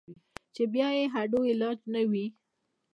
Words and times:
چې 0.55 0.63
بيا 0.73 0.87
ئې 0.97 1.05
هډو 1.13 1.39
علاج 1.51 1.79
نۀ 1.93 2.01
وي- 2.11 2.25